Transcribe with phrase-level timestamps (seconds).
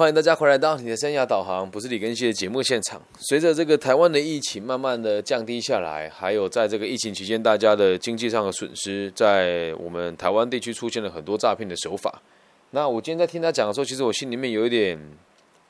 [0.00, 2.98] 欢迎大家回来到你的生涯导航，不是李根熙的节目现场。
[3.18, 12.22] 随着这个台湾的疫情慢慢的降低下来，还有在这个疫情期间大家的经济上的损失，在我们台湾地区出现了很多诈骗的手法。
[12.70, 14.98] 那我今天在听他讲的时候，其实我心里面有一点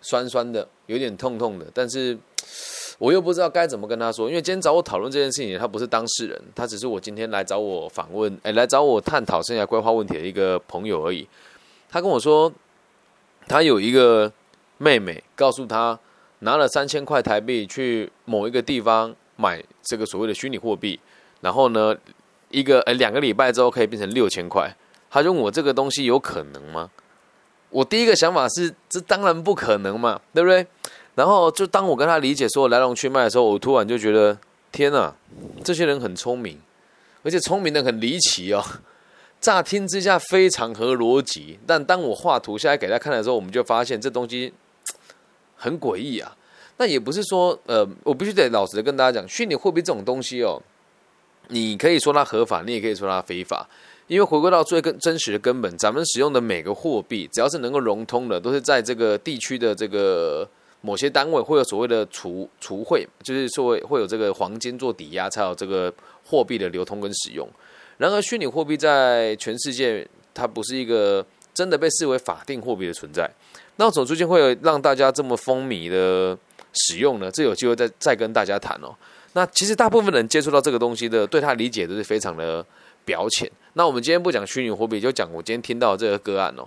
[0.01, 2.17] 酸酸的，有点痛痛的，但是
[3.01, 11.27] 我又不知道该怎么跟他说，因为今天找我讨论这件事情，他不是当事人，他只是我今天来找我访问，哎，来找我探讨生涯规划问题的一个朋友而已。
[11.89, 12.53] 他跟我说。
[13.51, 14.33] 他有一个
[14.79, 15.99] 妹妹，告诉他
[16.39, 21.01] 拿了三千块台币去某一个地方买这个所谓的虚拟货币，
[21.41, 21.97] 然后呢，
[22.51, 24.73] 一个呃两个礼拜之后可以变成六千块。
[25.11, 26.89] 他问我这个东西有可能吗？
[27.71, 30.65] 我第一个想法是，这当然不可能嘛，对不对？
[31.17, 34.39] 然后就当我跟他理解说来龙去脉的时候，我突然就觉得，
[34.71, 35.13] 天哪，
[35.65, 36.57] 这些人很聪明，
[37.25, 38.65] 而且聪明的很离奇哦。
[39.41, 44.53] 乍听之下非常合逻辑，但当我画图下来给大家看的时候，我们就发现这东西
[45.57, 46.37] 很诡异啊。
[46.77, 50.61] 那也不是说，呃，我必须得老实的跟大家讲，虚拟货币这种东西哦，
[51.49, 53.69] 你可以说它合法，你也可以说它非法。
[54.07, 60.49] 因为回归到最根真实的根本，咱们使用的每个货币，只要是能够融通的，都是在这个地区的这个
[60.81, 65.93] 某些单位会有所谓的储储汇，就是说会有这个黄金做抵押，才有这个
[66.25, 67.49] 货币的流通跟使用。
[68.01, 73.31] 然而，虚拟货币在全世界，它不是一个真的被视为法定货币的存在。
[73.77, 76.35] 那怎么最近会让大家这么风靡的
[76.73, 77.31] 使用呢？
[77.31, 78.97] 这有机会再再跟大家谈哦。
[79.35, 82.65] 那其实大部分人接触到这个东西的，对他理解都是非常的
[83.05, 83.47] 表浅。
[83.75, 86.67] 那我们今天不讲虚拟货币，就讲我今天听到这个个案哦。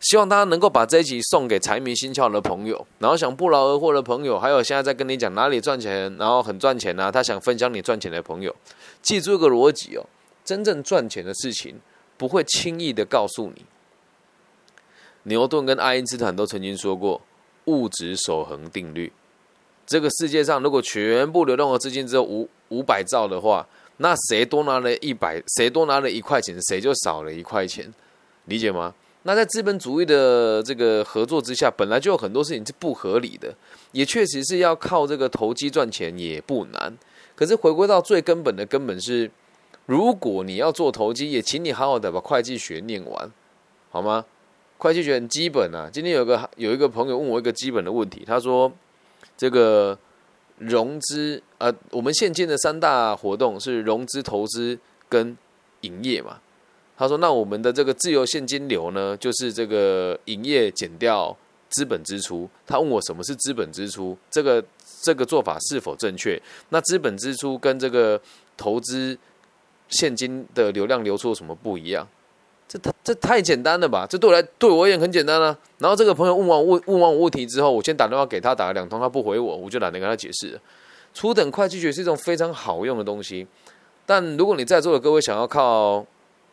[0.00, 8.52] 希望大家能够把这一集送给财迷心窍的朋友，然后想不劳而获的朋友，还有现在在跟你讲哪里赚钱，然后很赚钱啊，他想分享你赚钱的朋友，
[9.00, 10.04] 记住一个逻辑哦。
[10.52, 11.80] 真正赚钱的事情
[12.18, 13.64] 不会轻易的告诉你。
[15.22, 17.22] 牛顿跟爱因斯坦都曾经说过
[17.64, 19.10] 物质守恒定律。
[19.86, 27.90] 这个世界上如果全部流动的资金只有五五百兆的话，那谁多拿了一百，谁多拿了一块钱，谁就少了一块钱，
[28.44, 28.94] 理解吗？
[29.22, 33.54] 那在资本主义的这个合作之下，本来就有很多事情是不合理的，
[33.92, 36.94] 也确实是要靠这个投机赚钱也不难。
[37.34, 39.30] 可是回归到最根本的根本是。
[39.86, 43.32] 如果你要做投机，也请你好好的把会计学念完，
[43.90, 44.24] 好吗？
[44.78, 45.90] 会计学很基本啊。
[45.92, 48.72] 今天有个有一个朋友问我一个基本的问题，他说
[49.36, 49.96] ：“这个
[50.58, 54.78] 融资，呃，我们现金的三大活动是融资、投资
[55.08, 55.36] 跟
[55.82, 56.38] 营业嘛？”
[56.96, 61.36] 他说：“那我们的这个自由现金流呢，就是这个营业减掉
[61.68, 64.64] 资本支出。”他问我什么是资本支出，这个
[65.02, 66.40] 这个做法是否正确？
[66.70, 68.20] 那资本支出跟这个
[68.56, 69.18] 投资。
[69.92, 72.06] 现金的流量流出什么不一样？
[72.66, 74.06] 这太这太简单了吧？
[74.08, 75.56] 这对我来对我而言很简单啊。
[75.78, 80.58] 然后这个朋友问完问问完我问题之后，我先打电话给他，打了两通，他不回我，我就懒得跟他解释。
[81.12, 83.46] 初等会计学是一种非常好用的东西，
[84.06, 86.06] 但如果你在座的各位想要靠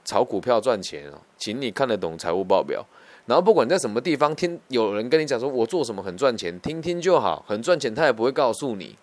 [0.03, 2.85] 炒股票赚钱哦请你看得懂财务报表。
[3.25, 8.97] 然后不管在什么地方听有人跟你讲说我做什么很赚钱，听听就好，很赚钱，他也不会告诉你。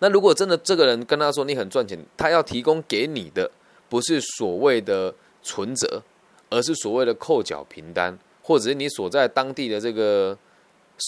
[0.00, 3.50] 那如果真的这个人跟他说你很赚钱，他要提供给你的
[3.88, 6.02] 不是所谓的存折，
[6.50, 10.36] 而是所谓的扣缴凭单，或者是你所在当地的这个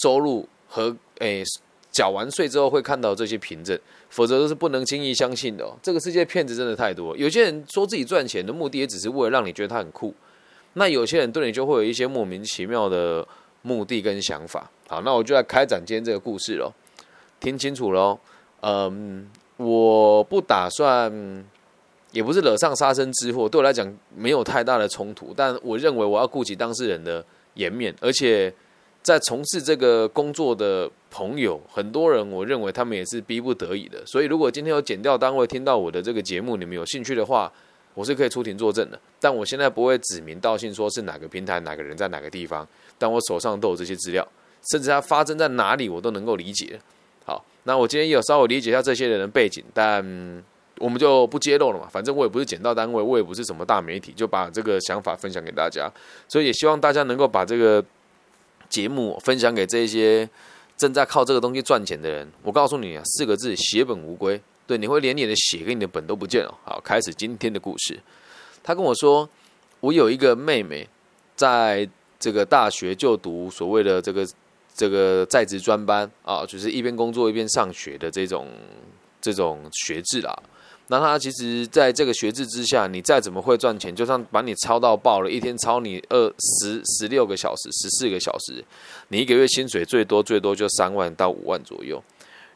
[0.03, 1.43] 收入和诶
[1.91, 3.77] 缴完税之后会看到这些凭证，
[4.09, 5.69] 否则都是不能轻易相信的。
[5.81, 10.13] 这个世界骗子真的太多，有些人说自己赚钱的目的也只是为了让你觉得他很酷，
[10.73, 13.27] 那有些人对你就会有一些莫名其妙的
[13.61, 14.69] 目的跟想法。
[14.87, 16.73] 好，那我就来开展今天这个故事喽，
[17.39, 18.19] 听清楚喽。
[18.61, 19.27] 嗯，
[19.57, 21.11] 我不打算，
[22.11, 25.33] 也不是惹上杀身之祸，对我来讲没有太大的冲突。
[25.35, 27.23] 但我认为我要顾及当事人的
[27.55, 28.53] 颜面，而且
[29.01, 34.05] 在从事这个工作的朋友，很多人我认为他们也是逼不得已的。
[34.05, 37.51] 所以，如果今天有剪掉单位听到我的这个节目，你们有兴趣的话，
[37.95, 38.99] 我是可以出庭作证的。
[39.19, 42.67] 但我现在不会指名道姓说是哪个平台、哪个人在哪个地方，
[42.99, 44.27] 但我手上都有这些资料，
[44.71, 46.79] 甚至它发生在哪里，我都能够理解。
[47.23, 50.03] 好那我今天也有稍微理解一下这些人的背景，但
[50.79, 51.87] 我们就不揭露了嘛。
[51.87, 55.87] 反正我也不是捡到单位，我也不是什么大媒体，就把这个想法分享给大家。
[56.27, 57.83] 所以也希望大家能够把这个
[58.67, 60.27] 节目分享给这些
[60.75, 62.27] 正在靠这个东西赚钱的人。
[62.41, 64.41] 我告诉你啊，四个字：血本无归。
[64.65, 66.57] 对，你会连你的血跟你的本都不见了。
[66.63, 67.99] 好，开始今天的故事。
[68.63, 69.29] 他跟我说，
[69.81, 70.89] 我有一个妹妹，
[71.35, 71.87] 在
[72.19, 74.27] 这个大学就读所谓的这个。
[74.81, 78.47] 这个在职专班啊，就是一边工作一边上学的这种
[79.21, 80.35] 这种学制啦。
[80.87, 88.65] 那他其实在这个学制之下，你再怎么会赚钱，就算把你操到爆了，一天操你二十十六个小时、十四个小时，
[89.09, 92.03] 你一个月薪水最多最多就三万到五万左右。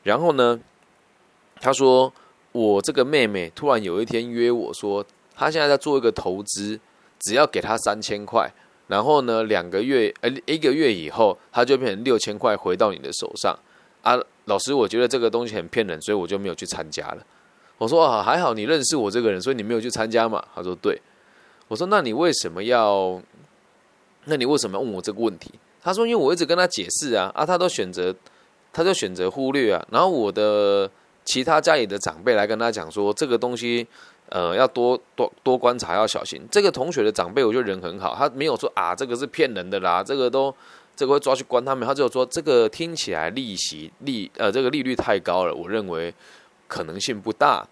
[0.02, 0.60] 然后呢，
[1.62, 2.12] 他说
[2.54, 5.06] 我这个妹妹突然有一天约我说，
[5.36, 6.80] 她现在在做一个投资，
[7.20, 8.52] 只要给她三千块，
[8.88, 13.58] 然后呢两个月呃一个月以后，他就变成六千块回到你的手上
[14.02, 14.20] 啊。
[14.46, 17.18] 老师，我觉得这个东西很骗人，所以我就没有去参加了。
[17.80, 20.44] 我说啊，还好你认识我这个人，所以你没有去参加嘛。
[20.54, 21.02] 他说对。
[21.68, 23.20] 我说那你为什么要？
[24.26, 25.52] 那你为什么问我这个问题？
[25.82, 28.14] 他说因为我一直跟他解释啊，啊，他都选择，
[28.72, 29.84] 他就选择忽略啊。
[29.92, 30.90] 然后我的
[31.24, 33.88] 其他家里的长辈来跟他讲说，这个东西
[34.30, 36.42] 呃要多多多观察，要小心。
[36.52, 40.54] 这个同学的长辈我觉得人很好，他没有说啊这个是骗人的啦，这个都。
[40.98, 46.14] 这个会抓去关他们，他就说这个听起来利息利呃这个利率太高了，我认为
[46.70, 47.68] 可能性不大。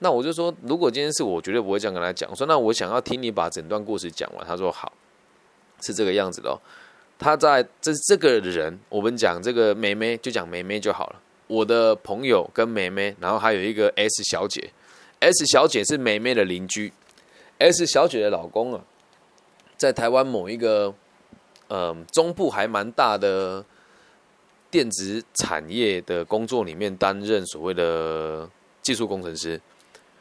[0.00, 2.28] 那我就说，如果今天是我，绝对不会这样跟他讲。
[2.30, 4.46] 我说，那我想要听你把整段故事讲完。
[4.46, 4.92] 他说好，
[5.80, 6.60] 是这个样子的哦。
[7.18, 11.16] 他在这这个人，我们讲这个梅梅就讲梅梅就好了。
[11.46, 14.70] 我的朋友跟梅梅，然后还有一个 S 小姐
[15.20, 16.92] ，S 小姐是梅梅的邻居
[17.58, 18.84] ，S 小姐的老公啊，
[19.76, 20.94] 在台湾某一个。
[21.70, 23.62] 嗯，中部还蛮大的
[24.70, 28.48] 电子产业的工作里面担任所谓的
[28.80, 29.60] 技术工程师，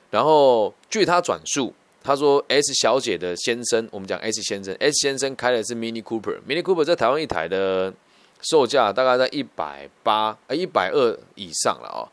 [0.10, 1.74] 然后据他转述，
[2.04, 7.94] 他说 S 小姐的先生，我们讲 S 先生，S 先生开的是 Mini Cooper，Mini Cooper 在台湾一台的
[8.42, 12.04] 售价大概在一百八呃一百二以上了哦。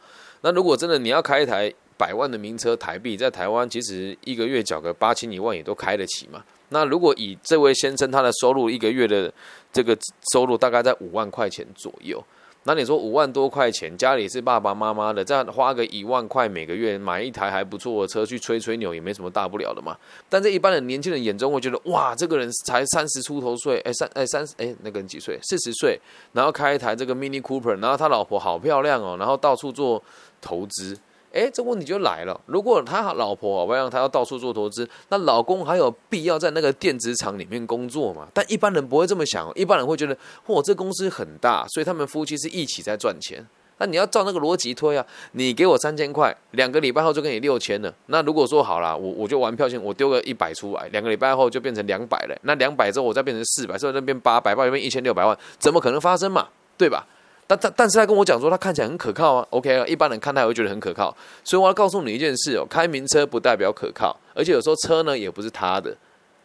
[0.43, 6.43] 那如果真的你要开一台百万的名车，台币在台湾其实一个月缴个八千一万也都开得起嘛。
[6.71, 9.33] 那如果以这位先生他的收入一个月的
[9.73, 9.97] 这个
[10.33, 12.23] 收入大概在五万块钱左右，
[12.65, 19.97] 那你说五万多块钱，家里是爸爸妈妈的，这样花个一万块每个月买一台还不错的车去吹吹牛也没什么大不了的嘛。
[20.29, 25.39] 但在一般的年轻人眼中，会觉得哇，这个人才三十出头岁，哎三哎三哎那个人几岁？
[25.43, 26.01] 四十岁，
[26.33, 30.03] 然后开一台这个 Mini Cooper，然后他老婆好漂亮哦，然后到处做
[30.41, 30.99] 投资。
[31.35, 32.41] 哎，这问题就来了。
[32.47, 38.29] 如果他老婆好不让他要到处做投资，那老公还有必要在那个电子厂里面工作吗？
[38.33, 40.17] 但一般人不会这么想，一般人会觉得，
[40.47, 43.45] 嚯，这公司很大，所以他们夫妻是一起在赚钱。
[43.79, 47.93] 那你要照那个逻辑推啊，你给我三千块，两个礼拜后就给你六千了。
[48.07, 52.39] 那如果说好了，我我就玩票钱，我丢个一百出来，两个礼拜后就变成两百了。
[52.43, 56.47] 那两百之后我再变成四百，之后再变八百，八百变一千六百万，怎么可能发生嘛？
[56.79, 57.05] 对吧？
[57.47, 59.47] 但但但是他跟我讲说，他看起来很可靠啊。
[59.51, 61.15] OK 啊，一般人看他也会觉得很可靠。
[61.45, 65.95] 所以我要告诉你一件事哦，开名车不代表可靠，而且有时候车呢也不是他的，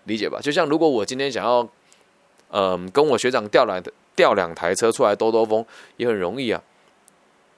[0.06, 0.40] 理解吧？
[0.42, 1.68] 就像如果我今天想要，
[2.52, 5.66] 嗯，跟我学长调来的调两台车出来兜兜风，
[5.98, 6.62] 也很容易啊，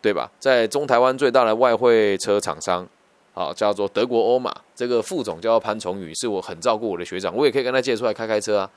[0.01, 0.29] 对吧？
[0.39, 2.87] 在中台湾最大的外汇车厂商，
[3.33, 8.69] 好叫做德国欧马，这个副总叫潘崇宇，是我很照顾我的学长，我也可以跟他借出来开开车啊。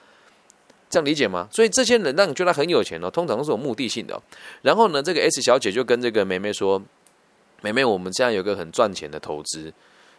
[0.95, 1.49] 这样理解吗？
[1.51, 4.23] 所以这些人让你觉得很有钱哦，通常都是有目的性的。
[4.63, 6.81] 然后呢，这个 S 小姐就跟这个梅梅说
[7.63, 9.73] ：“梅梅，我们现在有个很赚钱的投资，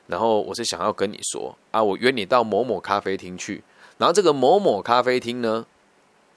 [0.08, 3.64] 然后我是想要跟你说啊，我约你到某某咖啡厅去。
[3.98, 5.66] 然后这个某某咖啡厅呢，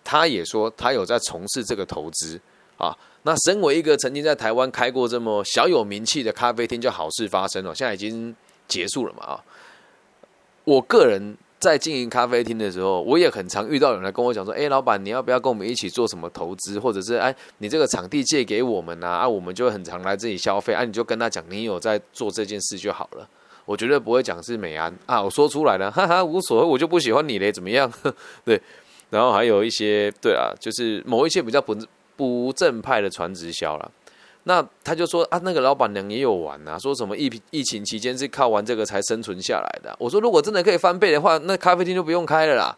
[0.05, 2.41] 他也说他有在从事这个投资
[2.77, 2.97] 啊。
[3.25, 8.33] 那身为一个曾经在台湾开过这么小有名气的咖啡厅，就好事发生了，现在已经
[8.69, 9.45] 结束了嘛啊？
[10.63, 19.07] 我个人。”在经营咖啡厅的时候，我也很常遇到有人来跟我讲说：“哎，老板，你要不要跟我们一起做什么投资，或者是哎，你这个场地借给我们呐？
[19.09, 20.73] 啊，我们就很常来这里消费。
[20.73, 23.29] 啊，你就跟他讲，你有在做这件事就好了。
[23.65, 27.93] 我绝对不会讲是美安啊，我说出来了，哈哈，无所谓，我就不喜欢你嘞，怎么样？
[28.45, 28.61] 对，
[29.11, 31.77] 然后还有一些，对啊，就是某一些比较不
[32.17, 33.91] 不正派的传直销了。”
[34.49, 39.95] 那他就说啊，那个老板娘也有玩呐，说什么疫疫情期间是靠玩这个才生存下来的。
[39.99, 42.75] 我说如果真的可以翻倍的话，那咖啡厅就不用开了啦。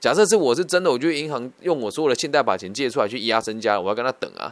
[0.00, 4.50] 假设是我是真的，我就银行用我所有的信贷把钱借出来去压身家，我要跟他等啊。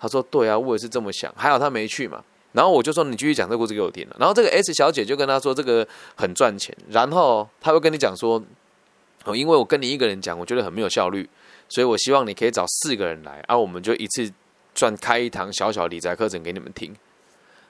[0.00, 1.32] 他说对啊，我也是这么想。
[1.36, 2.20] 还好他没去嘛。
[2.50, 4.16] 然后我就说你继续讲这个故事给我听了。
[4.18, 8.42] 然后这个 S 小姐就跟他说这个很赚钱，然后他会跟你讲说
[9.24, 11.30] 哦，因为我跟你一个人讲，我觉得很没有效率，
[11.68, 14.28] 所以我希望你可以找四个人来，啊，我们就一次。
[14.74, 16.94] 转开一堂小小理财课程给你们听，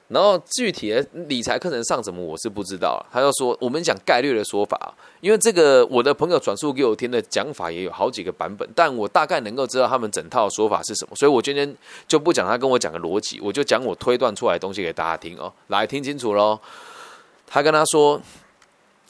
[0.07, 3.03] 然后具体的理财课程上什么我是不知道。
[3.11, 11.75] 他就说我们讲概率的说法，因为这个我的朋友转述给我听的讲法也有好几个版本，但我大概能够知道他们整套说法是什么，所以我今天
[12.07, 15.51] 就不讲他跟我讲的逻辑，我就讲我推断出来的东西给大家听哦。
[15.67, 16.59] 来听清楚喽，
[17.47, 18.21] 他跟他说，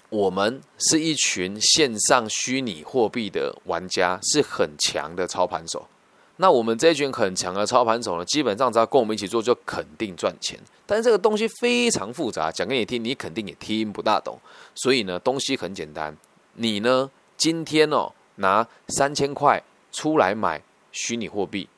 [0.09, 5.87] 我们是一群线上虚拟货币的玩家，是很强的操盘手。
[6.37, 10.59] 那我们这一群很强的操盘手呢，基本上只要跟我们一起做，就肯定赚钱。
[10.85, 14.39] 但是这个东西非常复杂，讲给你听，你肯定也听不大懂。
[14.73, 16.17] 所以呢，东西很简单，
[16.55, 19.61] 你呢今天哦拿三千块
[19.91, 20.59] 出来买
[20.91, 21.69] 虚拟货币，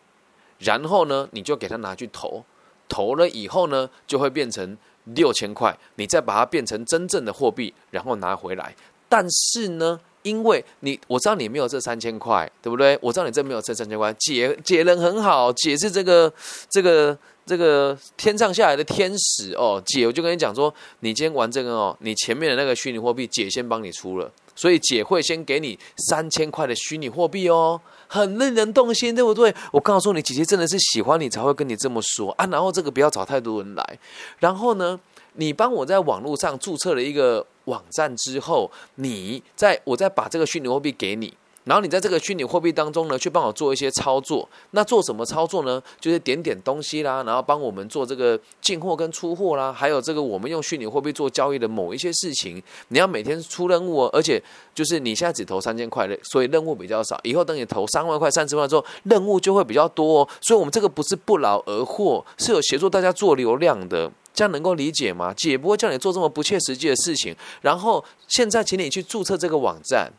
[0.60, 2.46] 然后呢你就给他拿去投，
[2.88, 8.74] 投了以后呢就会变成六千块，你再把它变成真正的货币，然后拿回来。
[9.10, 10.00] 但是呢。
[10.26, 12.98] 因为你我知道你没有这三千块，对不对？
[13.00, 14.12] 我知道你这没有这三千块。
[14.20, 16.34] 姐姐人很好，姐是这个
[16.68, 17.16] 这个
[17.46, 19.80] 这个天上下来的天使哦。
[19.86, 25.78] 姐，我就跟你讲说，你今天玩这个哦，你前面的那个虚拟货币，姐先帮你出了，所以姐会先给你
[26.10, 29.54] 三千块的虚拟货币哦，很令人动心，对不对？
[29.72, 32.48] 我告诉你，姐姐真的是喜欢你才会跟你这么说啊。
[32.48, 34.00] 然后这个不要找太多人来，
[34.40, 35.00] 然后呢？
[35.38, 44.48] 你帮我在网络上注册了一个网站之后，你在我再把这个虚拟货币给你，然后你在这个虚拟货币当中呢，去帮我做一些操作。
[44.72, 45.82] 那做什么操作呢？
[46.00, 52.62] 就是点点东西啦，然后帮我们做这个进货跟出货啦，还有这个我们用虚拟货币做交易的某一些事情。
[52.90, 54.42] 你要每天出任务哦，而且
[54.76, 57.20] 就是你现在只投三千块的，所以任务比较少。
[57.24, 60.30] 以后等你投三万块、三十万之后，任务就会比较多哦。
[60.42, 64.12] 所以我们这个不是不劳而获，是有协助大家做流量的。
[64.36, 65.34] 这样能够理解吗？
[65.34, 67.36] 姐不会叫你做这么不切实际的事情。
[67.62, 70.12] 然后现在，请你去注册这个网站，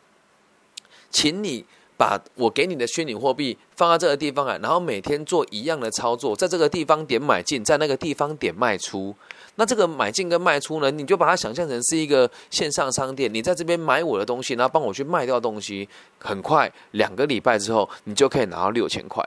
[1.11, 1.63] 请你
[1.95, 9.15] 把我给你的虚拟货币放在这个地方啊，然后每天做一样的操作，在这个地方点买进，在那个地方点卖出。
[9.55, 15.87] 那这个买进跟卖出呢，你就把它想象成是一个线上商店，你在这边买我的东西，然后帮我去卖掉东西，
[16.19, 19.23] 很快两个礼拜之后，你就可以拿到六千块。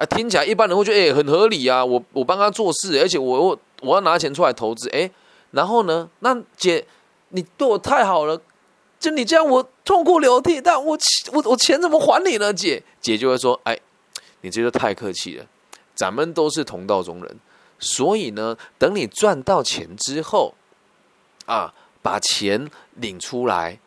[0.00, 5.10] 啊，听起来一般人会觉得诶很合理啊，我我帮他做事，而且我我我要拿钱出来投资，诶，
[5.50, 6.82] 然后呢，那姐
[7.28, 8.40] 你对我太好了，
[8.98, 10.98] 就你这样我痛哭流涕，但我
[11.32, 12.50] 我我钱怎么还你呢？
[12.50, 13.78] 姐姐就会说，哎，
[14.40, 15.44] 你这就太客气了，
[15.94, 17.36] 咱们都是同道中人，
[17.78, 20.54] 所以呢，等你赚到钱之后，
[21.44, 23.78] 啊，把钱领出来，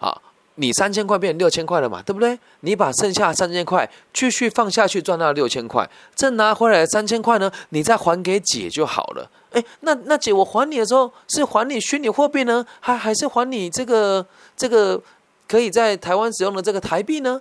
[0.00, 0.20] 啊。
[0.56, 2.38] 你三千块变六千块了嘛，对不对？
[2.60, 9.30] 你把剩下三千块继续放下去赚到六千块，这拿回来三千块呢，你再还给姐就好了。
[9.52, 14.24] 哎，那那姐，我还你的时候是还你虚拟货币呢，还还是还你这个
[14.56, 15.00] 这个
[15.48, 17.40] 可以在台湾使用的这个台币呢？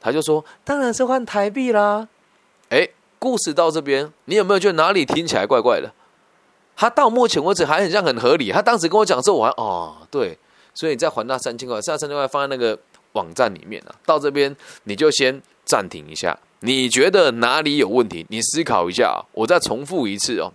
[0.00, 2.08] 他就说，当然是换台币啦。
[2.68, 2.88] 哎，
[3.18, 5.92] 故事到这边，你有没有觉得哪里听起来怪怪的？
[6.76, 8.50] 他到目前为止还很像很合理。
[8.50, 10.38] 他当时跟我讲说，我还哦，对。
[10.80, 12.78] 所以你再还那三千块，剩下三千块放在那个
[13.12, 13.94] 网站里面啊。
[14.06, 18.24] 到这边你就先暂停一下，你觉得哪里有问题？
[18.30, 19.20] 你思考一下啊。
[19.34, 20.50] 我再重复一次哦。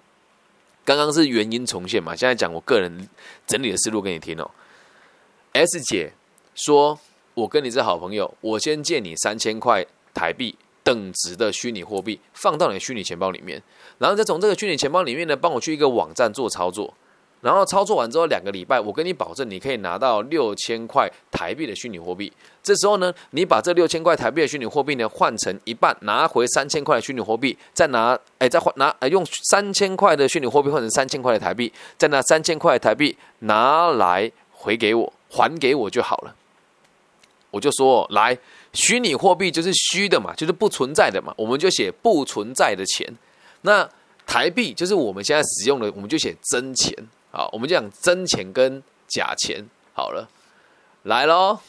[0.84, 2.16] 刚刚是原因重现嘛？
[2.16, 3.08] 现在讲我个人
[3.46, 4.50] 整理的思路给你听哦。
[5.54, 6.12] S 姐
[6.56, 7.00] 说
[7.36, 13.62] ：“我跟你是好朋友，我先借你三千块台币等值的虚拟货币，放到你的虚拟钱包里面，
[14.00, 16.92] 然后再从这个虚拟钱包里面呢，帮我去一个网站做操作。”
[17.46, 22.34] 然后操作完之后两个礼拜，我跟你保证，你可以拿到六千块台币的虚拟货币。
[22.64, 36.36] 这时候呢，你把这六千块台币的虚拟货币呢换成一半，拿回三千块的虚拟货币，再拿哎再换拿用三千块的虚拟货币换成三千块的台币，再拿三千块台币拿来回给我，还给我就好了。
[37.52, 38.36] 我就说，来，
[38.74, 43.08] 虚拟货币就是虚的嘛，就是不存在的嘛，我们就写不存在的钱。
[43.62, 43.88] 那
[44.26, 46.92] 台币就是我们现在使用的，我们就写真钱。
[47.36, 50.30] 好，我们就讲真钱跟假钱好了，
[51.04, 51.60] 来喽！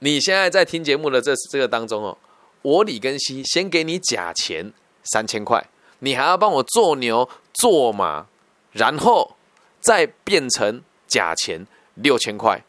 [0.00, 2.18] 你现在在听节目的这这个当中哦，
[2.62, 4.72] 我李根熙先给你假钱
[5.04, 5.64] 三千块，
[6.00, 8.26] 你还要帮我做牛做马，
[8.72, 9.36] 然后
[9.80, 11.64] 再变成假钱
[11.94, 12.64] 六千块。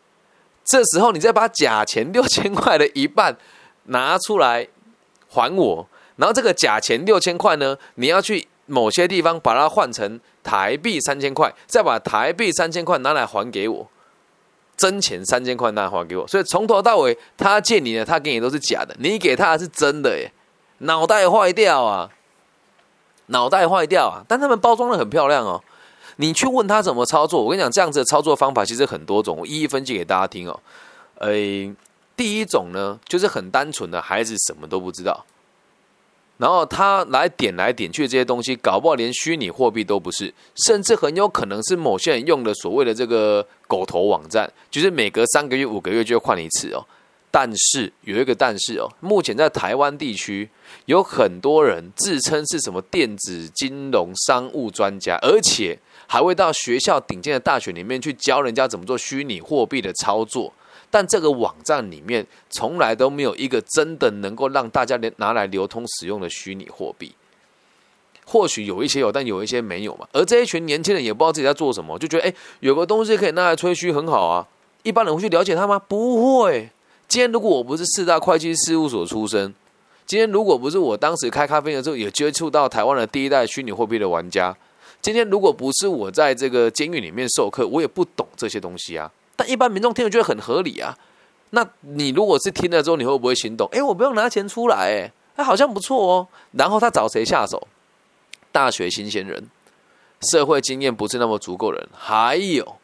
[0.64, 3.36] 这时候你再把假钱六千块的一半
[3.86, 4.68] 拿出来
[5.30, 8.48] 还我，然后这个假钱六千块呢，你要去。
[8.72, 13.88] 某些地方把它换成台币三千块，再把台币三千块拿来还给我，
[14.78, 20.32] 真钱三千块拿来还给我，所以从头到尾他借你的，他给你都是假的，你给他是真的耶，
[20.80, 22.10] 脑袋坏掉啊，
[23.28, 24.26] 脑袋坏掉啊！
[24.28, 25.64] 但他们包装的很漂亮哦，
[26.18, 30.60] 你去问他怎么操作，我跟你讲，这样子的操作方法其实很多种，我一一分析给大家听哦。
[31.20, 31.74] 诶，
[32.16, 35.26] 第一种呢，就是很单纯的孩子什么都不知道。
[36.42, 46.84] 然后他来点来点去这些东西，搞不好连虚拟货币都不是，甚至很有可能是某些人用的所谓的这个狗头网站，就是每隔三个月、五个月就换一次哦。
[47.30, 50.50] 但是有一个但是哦，目前在台湾地区
[50.86, 60.52] 有很多人自称是什么电子金融商务专家，而且还会到学校顶尖的大学里面去教人家怎么做虚拟货币的操作。
[60.92, 67.14] 但这个网站里面从来都没有一个真的能够让大家拿来流通使用的虚拟货币。
[68.26, 70.08] 或许有一些有，但有一些没有嘛。
[70.14, 74.48] 而这一群年轻人也不知道自己在做什么，就觉得哎，有个东西可以拿来吹嘘，很好啊。
[74.84, 75.80] 一般人会去了解它吗？
[75.80, 76.70] 不会。
[77.08, 79.54] 今天如果我不是四大会计事务所出身，
[80.06, 84.56] 今天如果不是我当时开咖啡的时候也接触到台湾的第一代虚拟货币的玩家，
[85.02, 89.12] 今天如果不是我在这个监狱里面授课，我也不懂这些东西啊。
[89.42, 90.96] 但一般民众听了觉得很合理啊。
[91.50, 93.68] 那你如果是听了之后，你会不会心动？
[93.72, 96.28] 哎，我不用拿钱出来，哎，好像不错哦。
[96.52, 97.68] 然后他找谁下手？
[98.52, 99.50] 大学新鲜人，
[100.32, 102.76] 社会经验不是那么足够人，还有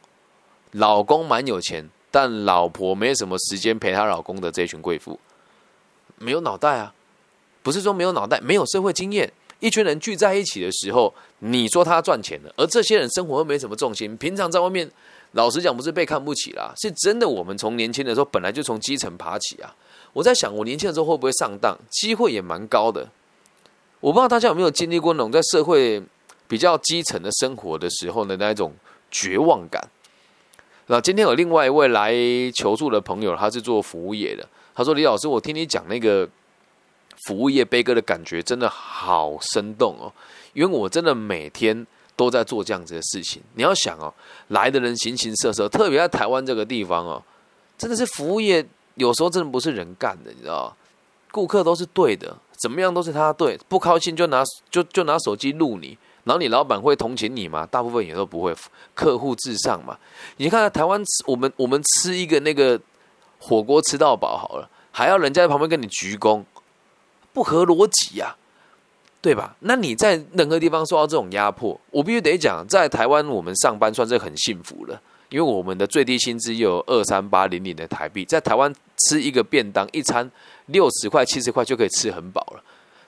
[0.72, 1.88] 老公蛮有钱。
[2.10, 5.20] 但老婆没什么时间陪她老公的这群贵妇，
[6.18, 6.94] 没有脑袋啊！
[7.62, 9.32] 不是说没有脑袋，没有社会经验。
[9.60, 14.90] 一群人聚在一起的时候，你说他赚钱了，而这些人生活又没什么重心，平常在外面，
[15.38, 17.29] 老实讲不是被看不起啦，是真的。
[17.29, 19.74] 我们从年轻的时候本来就从基层爬起啊！
[20.13, 21.77] 我在想，我年轻的时候会不会上当？
[21.91, 23.08] 机会也蛮高的。
[24.00, 26.01] 我不知道大家有没有经历过那种在社会
[26.48, 28.74] 比较基层的生活的时候的那一种
[29.12, 29.88] 绝望感。
[30.88, 32.13] 那今天有另外一位来
[32.56, 34.48] 求助的朋友，他是做服务业的。
[34.74, 36.27] 他说：“李老师，我听你讲那个
[37.27, 40.12] 服务业悲歌的感觉，真的好生动哦。
[40.53, 41.86] 因为我真的每天
[42.18, 43.42] 都在做这样子的事情。
[43.54, 44.14] 你要想哦，
[44.50, 47.24] 来的人形形色色，特别在台湾这个地方哦，
[47.78, 50.76] 真的是服务业有时候真的不是人干的，你知道
[51.32, 55.98] 顾客都是对的，怎么样都是他对，不高兴就拿就就拿手机录你。”
[56.28, 57.66] 然后你老板会同情你吗？
[57.72, 58.54] 大部分也都不会，
[58.94, 59.98] 客户至上嘛。
[60.36, 62.78] 你看台湾，我们我们吃一个那个
[63.40, 66.44] 火锅吃到饱好了，还要人家在旁边跟你鞠躬，
[67.32, 68.36] 不合逻辑呀，
[69.20, 69.56] 对吧？
[69.60, 78.74] 那你在任何地方受到这种压迫，我必须得讲，在台湾我们上班算是很幸福了，因为我们的最低薪资有二三八零零的台币，在台湾
[79.08, 80.30] 吃一个便当一餐
[80.68, 82.64] 六十块七十块就可以吃很饱了。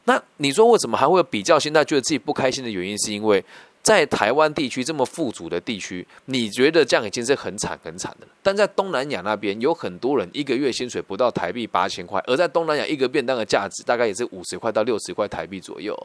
[0.06, 3.44] 那你说为什么还会有比较心态，觉得自己不开心的原因，是因为
[3.82, 8.32] 在台湾地区这么富足的地区，你觉得这样已经是很惨很惨的了。
[8.44, 15.98] 但在东南亚那边，有很多人一个月薪水不到台币八千块，而在东南亚一个便当的价值大概也是五十块到六十块台币左右，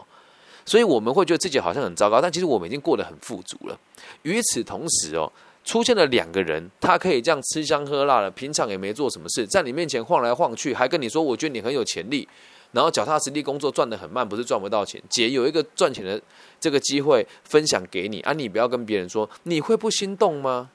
[0.64, 3.78] 所以我们会觉得自己好像很糟糕，但其实我们已经过得很富足了。
[4.22, 5.30] 与此同时哦，
[5.64, 12.26] 出现了两个人，他可以这样吃香喝辣的，平常也没做什么事，在你面前晃来晃去，还跟你说，我觉得你很有潜力。
[12.74, 15.00] 然后脚踏实地工作赚的很慢，不是赚不到钱。
[15.08, 16.20] 姐有一个赚钱的
[16.60, 20.70] 这个机会分享给你啊，你不要跟别人说，你会不心动吗？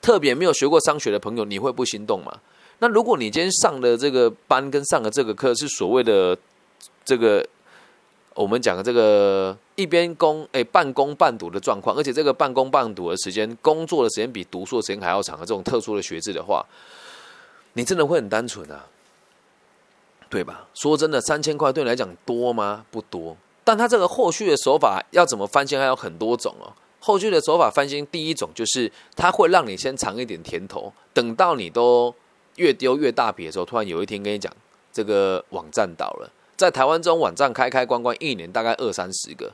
[0.00, 2.40] 特别没有学过商学的朋友，你会不心动吗？
[2.78, 6.38] 那如果你今天上的这个班跟上的这个课是所谓的
[7.04, 7.46] 这个
[8.34, 16.64] 我们讲的这个一边工哎半工半读的状况，而且这个半工半读的时间，工作的时间比读书的时间还要长的这种特殊的学制的话，
[17.74, 18.86] 你真的会很单纯啊。
[20.30, 20.66] 对吧？
[20.74, 22.84] 说真的，三千块对你来讲多吗？
[22.90, 23.36] 不多。
[23.64, 26.72] 但他这个后续的手法要怎么翻新，还有很多种哦。
[27.00, 32.14] 后续的手法翻新，第一种就是他会让你先尝一点甜头，等到你都
[32.56, 34.52] 越丢越大笔的时候，突然有一天跟你讲，
[34.92, 36.30] 这个网站倒了。
[36.56, 39.52] 在台湾这种网站开开关关，一年大概二三十个。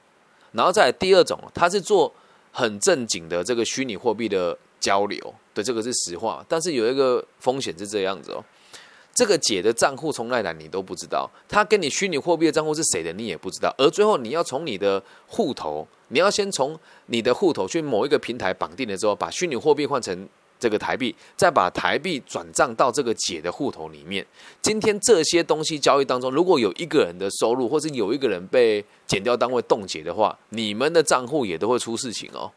[0.52, 2.12] 然后再第二种，他是做
[2.52, 6.44] 很正经的这个虚拟货币的交流，对，这个是实话。
[6.48, 8.42] 但是有一个风险是这样子哦。
[9.14, 24.26] 这个姐的账户从哪来你都不知道，他跟你虚拟货币的账户是谁的你也不知道，而最后你要从你的户头，你要先从你的户头去某一个平台绑定了之后，把虚拟货币换成这个台币，再把台币转账到这个姐的户头里面。
[24.60, 32.50] 今天这些东西交易当中，如果有一个人的收入，或者有一个人被减掉单位冻结的话，你们的账户也都会出事情哦，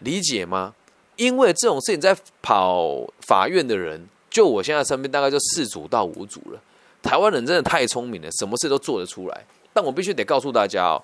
[0.00, 0.74] 理解吗？
[1.16, 4.06] 因为这种事情在跑法院的人。
[4.32, 6.60] 就我现在身边大概就四组到五组了。
[7.02, 9.44] 台湾人真的太聪明了，什么事都做得出来。
[9.72, 11.02] 但我必须得告诉大家哦，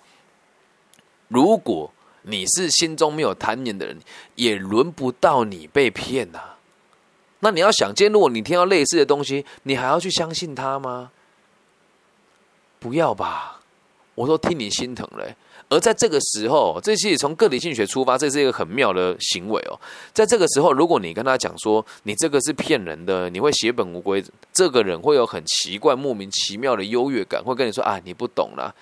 [1.29, 3.99] 如果你是心中没有贪念的人，
[4.35, 6.41] 也轮不到你被骗呐。
[7.41, 11.11] 那你要想，今天如果你听到类似的东西，你还要去相信他吗？
[12.79, 13.61] 不要吧，
[14.14, 15.35] 我都替你心疼了。
[15.70, 19.78] 而在这个时候，这是从个体性学出发，这是一个很妙的行为哦。
[20.14, 28.74] 在这个时候，如果你跟他讲说你这个是骗人的，你会血本无归，这个人会有很奇怪、莫名其妙的优越感，会跟你说啊，你不懂啦，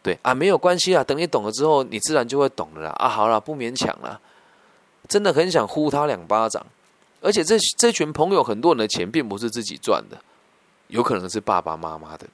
[0.00, 2.90] 对啊，没有关系啊，等你懂了之后，你自然就会懂了啦。
[2.98, 4.20] 啊，好了，不勉强了。
[5.08, 6.64] 真的很想呼他两巴掌，
[7.20, 10.16] 而且这这群朋友很多人的钱并不是自己赚的，
[10.86, 12.26] 有可能是爸爸妈妈的。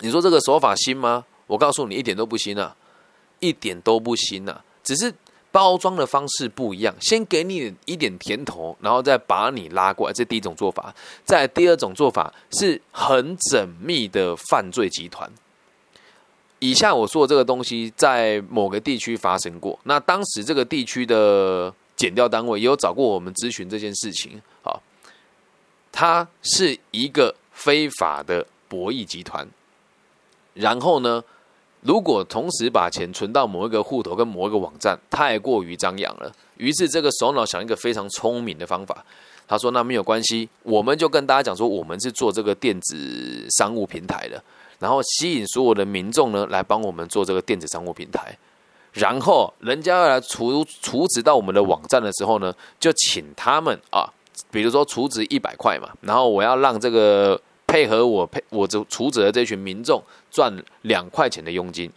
[0.00, 1.24] 你说这个手法新吗？
[1.46, 2.74] 我告诉你，一点都不新啊。
[3.44, 5.12] 一点都不新呐，只是
[5.52, 10.94] 包装的方式不一样，先给你一点甜头，然后再把你拉过来，这第一种做法。
[11.24, 15.30] 再第二种做法是很缜密的犯罪集团。
[16.58, 24.40] 以下我说的这个东西在某个地区发生过，那当时这个地区的检调单位也有找过我们咨询这件事情。
[24.62, 24.82] 好，
[25.92, 29.46] 它是一个非法的博弈集团。
[30.54, 31.22] 然后呢，
[31.84, 36.32] 如果同时把钱存到某一个户头跟某一个网站，太过于张扬了。
[36.56, 39.04] 于是这个首脑想一个非常聪明的方法，
[39.46, 44.42] 他说：“那没有关系，我们就跟大家讲说，我们是做这个电子商务平台的。”
[44.80, 48.36] 然后吸引所有的民众呢来帮我们做这个电子商务平台，
[48.92, 54.04] 然后人家要来储储值到我们的网站的时候呢，就请他们啊，
[54.50, 57.40] 比如说储值一百块嘛，然后我要让这个
[57.74, 61.90] 配合我配我这处置的这群民众赚两块钱的佣金。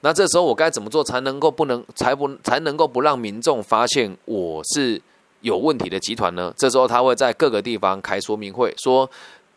[0.00, 5.00] 那这时候我该怎么做才能够不能才不才能够不让民众发现我是
[5.42, 6.52] 有问题的集团呢？
[6.56, 9.08] 这时候他会在各个地方开说明会，说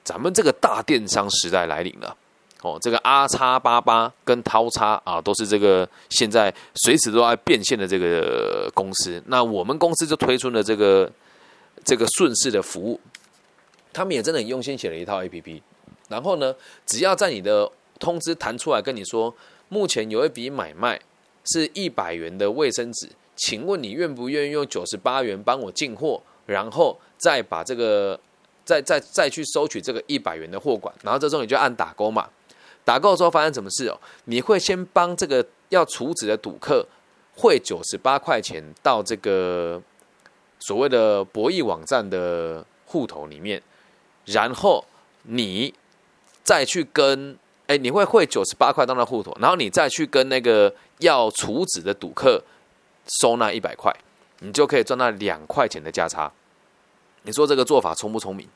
[0.04, 2.16] 咱们这个大电商时代来临了。
[2.62, 9.20] 哦，这个阿叉八八跟涛叉啊，都是这个现在随时都在变现的这个公司。
[9.26, 11.12] 那我们公司就推出了这个
[11.84, 13.00] 这个顺势的服务，
[13.98, 15.64] 他们也真的很用心写了一套 A P P。
[16.08, 16.54] 然后呢，
[16.86, 17.68] 只要在你的
[18.00, 19.34] 通知弹出来跟你说，
[19.70, 21.02] 目前有一笔买卖
[21.46, 28.20] 是一百元的卫生纸，请问你愿不愿意用九十八元帮我进货，然后再把这个
[28.64, 32.30] 再再再去收取这个一百元的货款，然后这时候你就按打勾嘛。
[32.86, 34.00] 打够之后发生什么事哦？
[34.26, 36.88] 你会先帮这个要处置的赌客
[37.36, 39.82] 汇九十八块钱到这个
[40.60, 43.62] 所谓的博弈网站的户头里面，
[44.28, 44.86] 然后
[45.24, 45.74] 你
[46.44, 52.42] 再去跟哎，你会汇九十八块到那户头，然后你再去跟那个要处置的赌客
[53.20, 53.94] 收那一百块，
[54.40, 56.32] 你就可以赚那两块钱的价差。
[57.24, 58.48] 你说这个做法聪不聪明？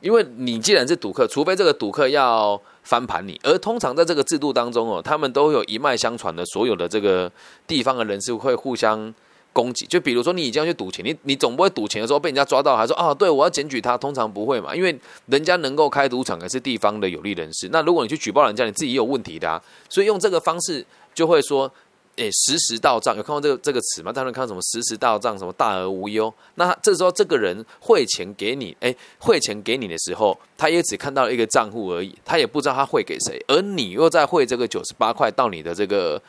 [0.00, 7.30] 因为你既然是赌客，除非这个赌客要翻盘你，而通常在这个制度当中哦，他们都有一脉相传的，所有的这个
[7.68, 9.14] 地方的人是会互相
[9.52, 9.86] 攻击。
[9.86, 17.68] 就比如说你已经要去赌钱，你你总不会赌钱的时候被人家抓到，还说啊，对我要检举他，通常不会嘛，因为人家能够开赌场也是地方的有利人士。
[17.70, 20.84] 那如果你去举报人家，你自己也有问题的啊，所以用这个方式
[21.14, 21.72] 就会说。
[22.16, 24.12] 诶，实时到账有看过这个这个词吗？
[24.12, 26.32] 当然看什么实时到账，什么大而无忧。
[26.56, 33.42] 那这时候这个人汇钱给你，诶，汇钱给你的时候，他也只看到了一个账户而已，他也不知道他汇给谁。
[33.48, 36.20] 而你又在汇这个九十八块到你的这个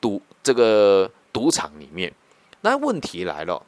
[0.00, 2.12] 赌这个赌场里面，
[2.60, 3.62] 那问题来了，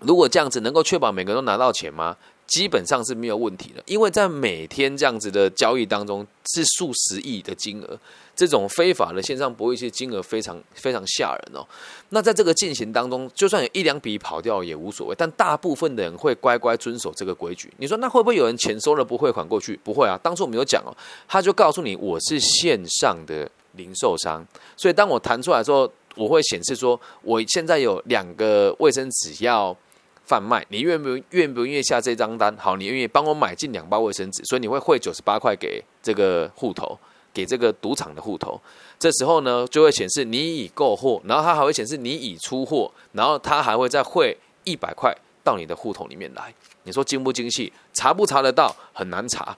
[0.00, 2.16] 如果这样子能够确保每个人都拿到钱吗？
[2.46, 7.96] 基本上是没有问题的，因为在每天这样子的交易当中是数十亿的金额。
[8.34, 11.64] 这种非法的线上博弈，其实金额非常非常吓人哦。
[12.08, 17.72] 那在这个进行当中，就算有一两笔跑掉也无所谓，但大部分的人会乖乖遵守这个规矩。
[17.76, 19.78] 你说那会不会有人钱收了不汇款过去？
[19.84, 20.18] 不会啊。
[20.20, 20.90] 当初我们有讲哦，
[21.28, 24.44] 他就告诉你我是线上的零售商，
[24.76, 29.76] 所以当我弹出来之后，我会显示说我现在有两个卫生纸要
[30.24, 32.56] 贩卖，你愿不愿不愿意下这张单？
[32.56, 36.98] 好，你愿意帮我买进两包卫生纸，所以你会汇九十八块给这个户头。
[37.32, 38.60] 给这个赌场的户头，
[38.98, 46.52] 这时候呢就会显示你已购货，然后它还会显示你已出货，然后它还会再汇一百块到你的户头里面来。
[46.82, 47.72] 你说精不精细？
[47.92, 48.74] 查不查得到？
[48.92, 49.56] 很难查，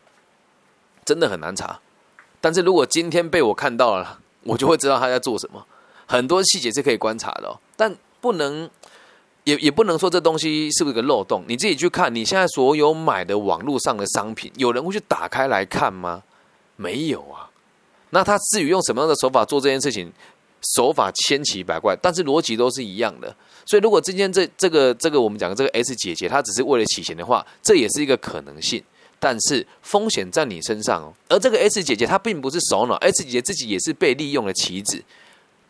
[1.06, 1.80] 真的很难查。
[2.42, 5.66] 但是如果今天被我看到了，我就会知道他在做什么。
[6.06, 8.68] 很多细节是可以观察的，但不能
[9.44, 11.44] 也也不能说这东西是不是个漏洞。
[11.48, 16.22] 你自己去看，你现在所有买的网络上的商品，有人会去打开来看吗？
[16.76, 17.50] 没有啊。
[18.10, 20.12] 那他至于用什么样的手法做这件事情，
[20.76, 23.34] 手法千奇百怪，但是逻辑都是一样的。
[23.64, 28.82] 所以，如果今天这这个这个我们讲的这个 S 姐姐，她只是为了洗钱的话，这也是一个可能性。
[29.18, 31.14] 但是风险在你身上哦。
[31.28, 35.02] 而这个 S 姐姐她并不是首脑，S 姐姐自己也是被利用的棋子。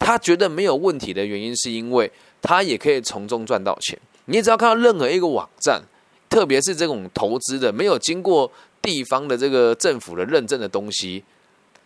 [0.05, 2.11] 他觉得没有问题的原因，是因为
[2.41, 3.97] 他也可以从中赚到钱。
[4.25, 5.81] 你只要看到任何一个网站，
[6.29, 11.23] 特别是这种投资的没有经过地方的这个政府的认证的东西。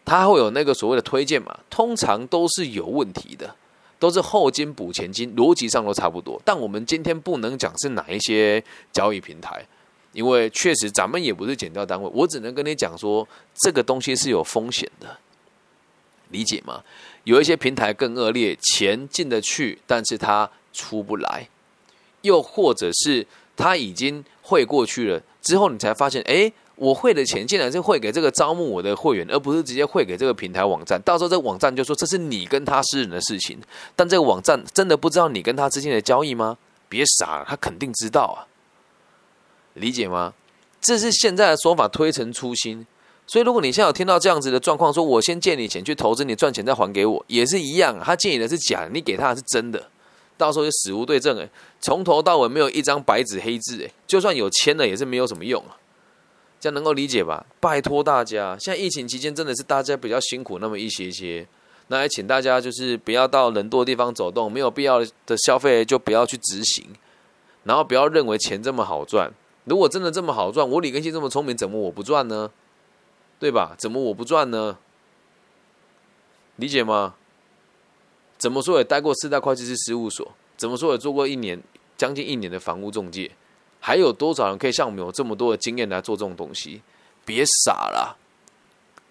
[0.04, 1.58] 它会有那个所谓的推荐嘛？
[1.68, 3.54] 通常都是有问题的，
[3.98, 6.40] 都是后金补前金，逻辑上都差不多。
[6.44, 9.66] 但我们今天不能讲是哪一些交易平台，
[10.12, 13.26] 因为确实咱们也不是减掉单位，我只能跟你讲说
[13.56, 15.18] 这个东西是有风险的，
[16.30, 16.84] 理解吗？
[17.26, 21.48] 有一些平台更恶劣，钱进得去，但是它出不来，
[22.22, 26.52] 又或者是他已经汇过去了之后，你才发现，哎。
[26.76, 31.00] 我汇的钱竟然是汇给这个招募我的会员，而不是直接汇给这个平台网站。
[31.06, 33.58] 到时候这个网站就说这是你跟他私人的事情，
[33.96, 36.58] 但这个网站真的不知道你跟他之间的交易吗？
[36.90, 38.44] 别傻了，他肯定知道啊，
[39.72, 40.34] 理解吗？
[40.78, 42.86] 这是现在的说法推陈出新。
[43.26, 47.98] 所以如果你现在有听到这样子的状况，说我先借你钱去投资，你赚钱再还给我，也是一样。
[48.00, 49.88] 他借你的是假的，你给他是真的，
[50.36, 51.48] 到时候就死无对证哎，
[51.80, 55.76] 从头到尾没有一张白纸黑字哎，就算有签了也是没有什么用啊。
[56.60, 57.44] 这样能够理解吧？
[57.60, 61.46] 拜托大家，现在疫情期间真的是大家比较辛苦那么一些些，
[61.88, 66.86] 那也请大家就是不要到人多的地方走动，没有必要的消费就不要去执行，
[67.64, 69.30] 然后不要认为钱这么好赚。
[69.64, 72.50] 如果真的这么好赚，我李根熙这么聪明，怎么我不赚呢？
[73.38, 73.74] 对吧？
[73.76, 74.78] 怎么我不赚呢？
[76.56, 77.14] 理解吗？
[78.38, 81.62] 怎么说也待过四大会计师事务所，怎么说也做过一年
[81.96, 83.30] 将近一年的房屋中介，
[83.80, 86.82] 还有多少人可以像我们有这么多的经验来做这种东西？
[87.24, 88.16] 别傻了，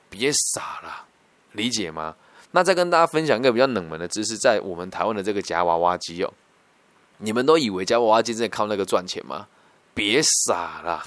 [0.10, 1.06] 别傻了，
[1.52, 2.16] 理解吗？
[2.52, 6.34] 那再跟大家分享一个比较冷门的知识，在我们台湾的这个夹娃娃机哦，
[7.18, 9.48] 你们都以为夹娃娃机在靠那个赚钱吗？
[9.94, 11.04] 别傻了。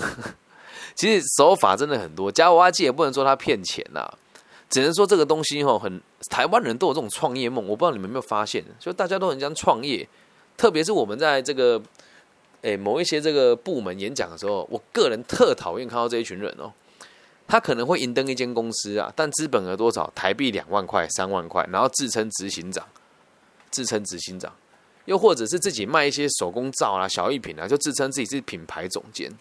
[0.99, 4.13] 其实手法真的很多，夹娃娃机也不能说他骗钱呐，
[4.69, 10.07] 只能说这个东西吼很台湾人都有这种创业梦，我不知道你们有没有发现，就大家都很想创业，
[10.57, 11.81] 特别是我们在这个
[12.63, 16.73] 诶某一些这个部门演讲的时候，我个人特讨厌看到这一群人哦，
[17.47, 20.13] 他可能会赢登一间公司啊，但资本额多少？
[20.17, 22.85] 台币两万块、三万块，然后自称执行长，
[23.71, 24.53] 自称执行长，
[25.05, 29.33] 又或者是自己卖一些手工皂啊、小艺品啊，就自称自己是品牌总监。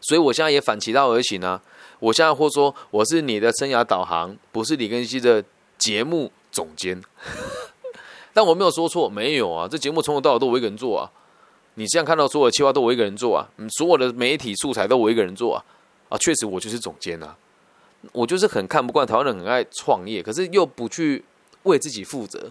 [0.00, 1.60] 所以，我现在也反其道而行呢。
[2.00, 5.42] 我现在或说，我是你的生涯导航，不是李根熙的
[5.78, 7.02] 节目总监。
[8.34, 9.66] 但我没有说错，没有啊。
[9.66, 11.10] 这节目从头到尾都我一个人做啊。
[11.74, 13.48] 你现在看到所有的计划都我一个人做啊。
[13.78, 15.64] 所有的媒体素材都我一个人做啊。
[16.08, 17.36] 啊，确实我就是总监啊。
[18.12, 21.24] 我就是很看不惯台湾人很爱创业，可是又不去
[21.62, 22.50] 为自己负责，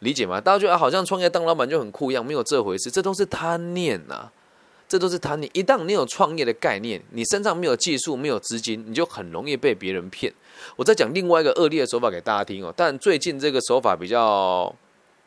[0.00, 0.38] 理解吗？
[0.38, 4.30] 大家觉得好像创业当老板就很酷一样，没有这回事，这都是贪念呐。
[4.90, 10.32] 这都是他，你一旦你有创业的概念，你身上没有技术、没有资金，你就很容易被别人骗。
[10.74, 14.74] 我再讲另外一个恶劣的手法给大家听哦，但最近这个手法比较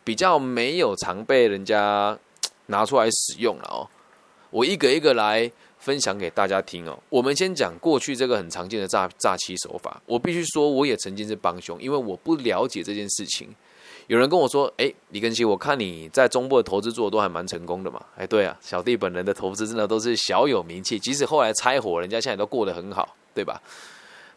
[0.04, 2.19] 比较没有常被人家
[2.65, 3.88] 拿出来使用了哦。
[4.49, 5.49] 我一个一个来
[5.80, 6.99] 分享给大家听哦。
[7.08, 10.02] 我们先讲过去这个很常见的诈诈欺手法。
[10.06, 13.47] 我必须说，我也曾经是帮凶，因为我不了解这件事情。
[14.08, 23.62] 有人跟我说：“哎，李根熙，我看你在中部的投资做的都还蛮成功的嘛。”哎，对啊，小弟本人的投资真的都是小有名气，即使后来拆伙，人家现在都过得很好，对吧？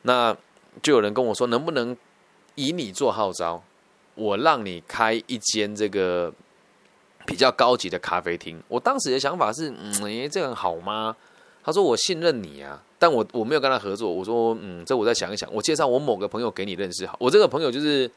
[0.03, 0.37] 那
[0.83, 1.97] 就有人跟我说：“能不能
[2.55, 3.61] 以你做号召，
[4.15, 6.33] 我让你开一间这个
[7.27, 11.17] 比较高级的咖啡厅？”我当时的想法是：“嗯，哎，这样好吗？”
[11.65, 17.17] 他说：“我信任你啊，但我我没有跟他合作。”我说：“嗯，这我再想一想，我介绍我某个朋友给你认识好。
[17.19, 18.09] 我这个朋友就是。”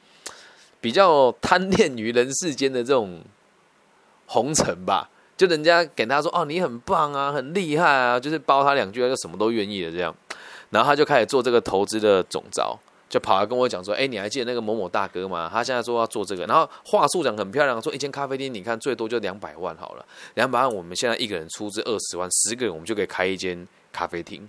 [0.81, 3.21] 比较贪恋于人世间的这种
[4.27, 10.15] 红尘吧，就人家给他说哦，你很棒啊，很厉害啊，就是包他两句，他就什么都愿意的这样。
[10.69, 12.77] 然后他就开始做这个投资的总招，
[13.09, 15.49] 就跑来跟我讲说，哎，你还记得那个某某大哥吗？
[15.51, 24.47] 他现在说要做这个，然后话术讲很漂亮，说一间咖啡厅，你看最多就两百万好了，两百万我们现在一个人出资二十万，十个人我们就可以开一间咖啡厅。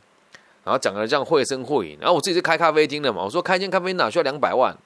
[0.63, 4.77] 然后讲的这样绘声绘影，然后我自己是开咖啡厅的嘛，我说开间咖啡厅哪需要两百万？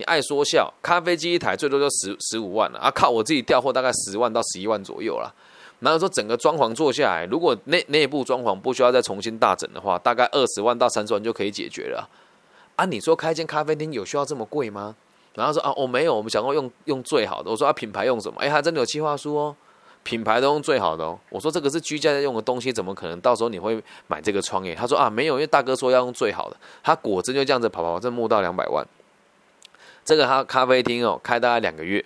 [0.00, 2.90] 你爱说笑，咖啡机一台最多就十十五万了啊！
[2.90, 5.30] 靠，我自己调货大概十万到十一万左右了。
[5.80, 12.08] 然后说整个装潢做下来，如果内内部装潢不需要再重新大整的话，大概二十万到三十万就可以解决了。
[12.76, 14.96] 啊，你说开间咖啡厅有需要这么贵吗？
[15.34, 17.50] 然后说啊，我没有，我们想要用用最好的。
[17.50, 18.40] 我说啊，品牌用什么？
[18.40, 19.54] 哎，还真的有计划书哦，
[20.02, 21.18] 品牌都用最好的哦。
[21.28, 24.74] 我说这个是居家用的东西，怎么可能到时候你会买这个创业？
[24.74, 26.56] 他说啊，没有，因为大哥说要用最好的。
[26.82, 28.82] 他果真就这样子跑跑，这募到两百万。
[30.04, 32.04] 这个咖咖啡厅哦，开大概两个月，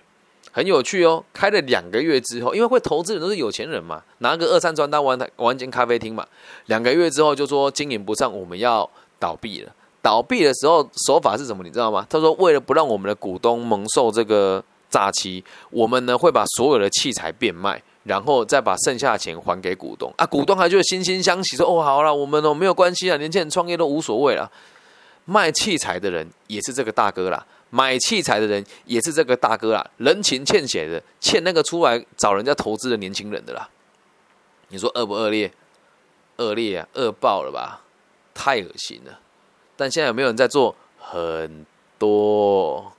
[0.53, 1.25] 很有趣哦。
[1.33, 6.27] 开了两个月之后，因为会投资人都是有钱人嘛，拿个二三专单玩玩间咖啡厅嘛。
[6.67, 9.73] 两个月之后就说经营不上，我们要倒闭了。
[10.03, 11.65] 倒闭的时候手法是什么？
[11.65, 12.07] 你知道吗？
[12.11, 20.27] 他说为了不让我们的股东蒙受这个诈欺，我们呢会把所有的器材变卖，然后再把剩下的钱还给股东啊。
[20.27, 24.51] 股东还就惺惺相惜说哦好了，我们哦没有关系啊，年轻人创业都无所谓了。
[25.25, 27.47] 卖器材的人也是这个大哥啦。
[27.75, 33.69] 买器材的人也是这个大哥啦，人情欠血的，欠那个出来找人家投资的年轻人的啦。
[34.69, 35.53] 你说恶不恶劣？
[36.37, 37.83] 恶劣啊，恶爆了吧？
[38.33, 39.19] 太恶心了。
[39.77, 40.77] 但现在有没有人在做？
[41.01, 41.67] 很
[41.99, 42.93] 多。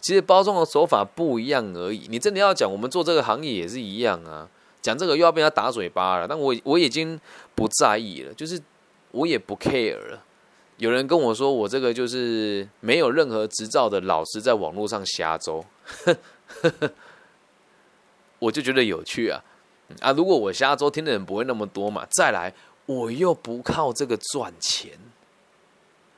[0.00, 2.06] 其实包装的手法不一样而已。
[2.08, 4.48] 你真的要讲，我们做这个行业也是一样啊。
[4.80, 6.28] 讲这个又要被他打嘴巴了。
[6.28, 7.20] 但我我已经
[7.56, 8.62] 不在意了，就是
[9.10, 10.22] 我也不 care 了。
[10.78, 15.64] 有人跟我说，我这个就是没有任何执照的老师，在网络上瞎诌，
[18.38, 19.42] 我就觉得有趣啊
[20.00, 20.12] 啊！
[20.12, 22.06] 如果我瞎诌，听的人不会那么多嘛。
[22.10, 22.52] 再来，
[22.86, 24.98] 我又不靠这个赚钱，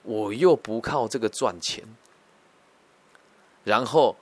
[0.02, 1.84] 我又不靠这个赚钱，
[3.64, 4.16] 然后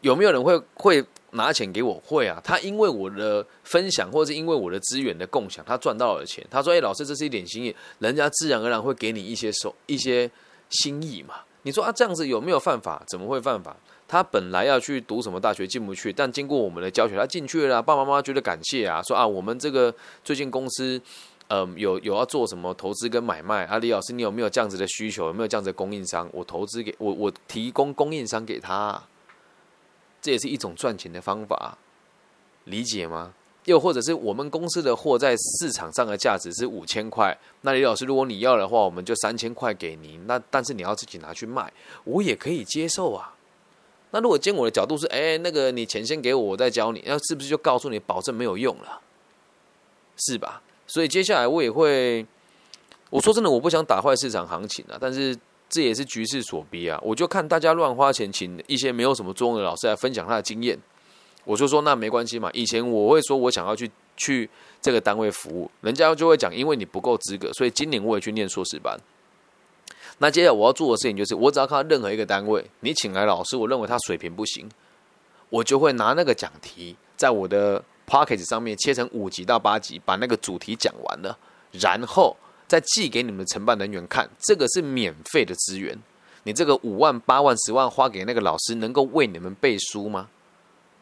[0.00, 1.06] 有没有人会会？
[1.32, 6.46] 拿钱给我会啊，他因为我的分享，或者是因为我的资源的共享，他赚到了钱。
[6.50, 10.30] 他说：“哎，老师，这是一点心意，人家自然而然会给你一些手一些
[10.70, 13.02] 心意嘛。”你说啊，这样子有没有犯法？
[13.08, 13.76] 怎么会犯法？
[14.06, 17.82] 他本来要去读什么大学进不去，但经过我们的教学，他进去了。
[17.82, 20.98] 爸爸妈妈觉得感谢啊，说啊，我们这个最近公司，
[21.48, 23.66] 嗯，有有要做什么投资跟买卖。
[23.66, 25.26] 阿李老师，你有没有这样子的需求？
[25.26, 26.26] 有没有这样子的供应商？
[26.32, 29.02] 我投资给我，我提供供应商给他。
[30.28, 31.78] 这也是一种赚钱的方法，
[32.64, 33.32] 理解吗？
[33.64, 40.26] 又或者是我们公司的货在市场上的价值是五千块，那李老师，如果你要的话，我们就三千块给您。
[40.26, 41.72] 那但是你要自己拿去卖，
[42.04, 43.34] 我也可以接受啊。
[44.10, 49.00] 那如果今天我的角度是，哎，那个你钱先给我，我再教你，那是不是就告诉你保证没有用了？
[50.18, 50.60] 是吧？
[50.86, 52.26] 所以接下来我也会，
[53.08, 55.34] 我说真的，我不想打坏市场行情啊，但是。
[55.68, 56.98] 这也是局势所逼啊！
[57.02, 60.78] 我就看大家乱花钱，请一些没有什么作用的老师来分享他的经验。
[61.44, 62.48] 我就说那没关系嘛。
[62.54, 64.48] 以前我会说我想要去去
[64.80, 68.98] 这个单位服务，人家就会讲，因为你不够资格，所以今年我也去念硕士班。
[70.18, 74.66] 那接下来我要做的事情就是，我只要看到任何一个单位，你请来老师，我认为他水平不行，
[75.50, 81.38] 我就会拿那个讲题在我的 p o c k e t 上面切成五级到八级，把那个主题讲完了，
[81.72, 82.34] 然后。
[82.68, 85.98] 再寄给你们的承办人员看，这个是免费的资源。
[86.44, 90.28] 你这个五万、八万、十万花给那个老师，能够为你们背书吗？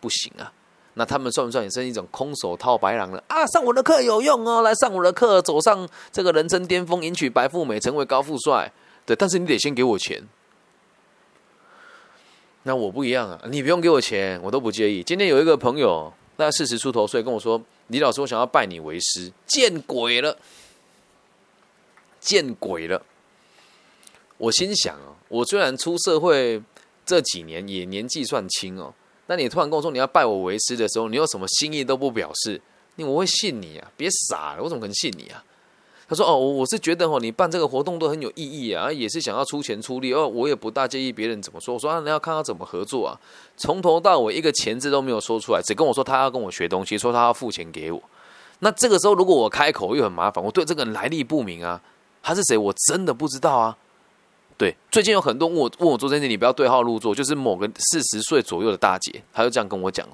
[0.00, 0.52] 不行啊！
[0.94, 3.44] 那他们算不算也是一种空手套白狼了啊？
[3.48, 8.72] 上我的课有用哦，来上我的课，走上这个人生巅峰，迎娶白富美，成为高富帅。
[9.04, 10.22] 对，但是你得先给我钱。
[12.62, 15.02] 那我不一样啊，你不用给我钱，我都不介意。
[15.02, 20.36] 今天有一个朋友，那四十出头岁，跟我说：“李老师，我想要拜你为师。”见鬼了！
[22.26, 23.00] 见鬼了！
[24.36, 26.60] 我心想哦，我虽然出社会
[27.06, 28.92] 这几年也年纪算轻哦，
[29.28, 32.60] 那你突然跟我说你要拜我为师的时候，你有什么心意都不表示，
[32.96, 33.92] 你我会信你啊？
[33.96, 35.44] 别傻了，我怎么可能信你啊？
[36.08, 41.74] 他说哦，我是觉得哦，你办这个活动都很有意义啊，也是想要出钱出力哦，我也不大介意别人怎么说。
[41.74, 43.18] 我说啊，你要看他怎么合作啊，
[43.56, 48.02] 从头到尾一个钱字都没有说出来，只跟我说他要跟我学东西，说他要付钱给我。
[48.58, 51.80] 那这个时候如果我开口又很麻烦，我对这个人来历不明啊。
[52.26, 52.58] 他是谁？
[52.58, 53.76] 我真的不知道啊。
[54.58, 57.14] 对，最近有很多问我问我做这件事，你不要对号入座。
[57.14, 60.04] 就是某个四十岁左右的大姐，她就这样跟我讲。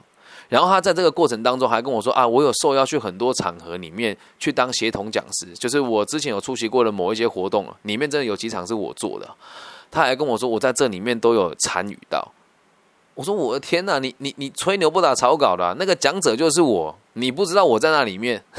[0.51, 9.27] 然后她在这个过程当中还跟我说啊，我有受邀去很多场合里面去当协同讲师，就是我之前有出席过的某一些活动，里面真的有几场是我做的。
[9.90, 12.31] 他还跟我说，我在这里面都有参与到。
[13.14, 18.44] 我说我的天哪，你你你吹牛不打草稿的，那个讲者就是我，你不知道我在那里面。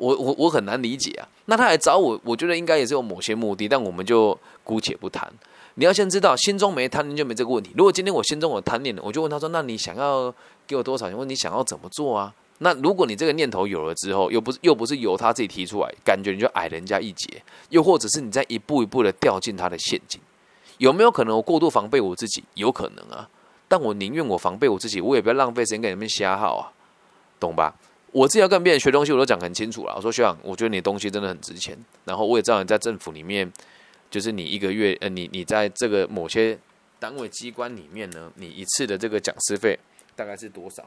[0.00, 1.28] 我我我很难理解啊！
[1.50, 5.28] 那他来找我，我觉得应该也是有某些目的，但我们就姑且不谈。
[5.74, 7.72] 你要先知道，心中没贪念就没这个问题。
[7.76, 10.32] 如果今天我心中有贪念了，我就问他说：“那你想要
[10.64, 11.18] 给我多少钱？
[11.18, 20.20] 问你想要怎么做啊？”那如果你这个念头有了之后，又不是又不是由他自己提出来，感觉你就矮人家一截，又或者是你在一步一步的掉进他的陷阱，
[20.78, 22.44] 有没有可能我过度防备我自己？
[22.54, 23.28] 有可能啊，
[23.66, 26.70] 但我宁愿我防备我自己，我也不要浪费时间给你们瞎耗啊，
[27.40, 27.74] 懂吧？
[28.12, 29.94] 我自己要跟别人学东西，我都讲很清楚了。
[29.96, 31.78] 我说学长，我觉得你的东西真的很值钱。
[32.04, 33.50] 然后我也知道你在政府里面，
[34.10, 36.58] 就是你一个月，呃，你你在这个某些
[36.98, 39.78] 单位机关里面呢，你一次的这个讲师费
[40.16, 40.84] 大概是多少？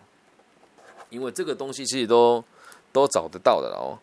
[1.09, 2.43] 因为这个东西其实都
[2.91, 3.97] 都找得到的哦。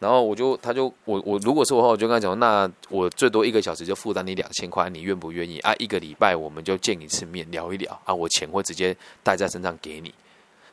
[0.00, 5.74] 然后我就他就我我如果是我话，我就跟他讲，那我最多一个小时就负担你两千块，你愿不愿意啊？
[5.78, 10.12] 一个礼拜我们就见一次面聊一聊啊，我钱会直接带在身上给你。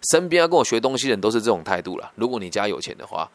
[0.09, 2.11] 身边要跟我学东西的人都是这种态度了。
[2.15, 3.29] 如果你家有钱的话，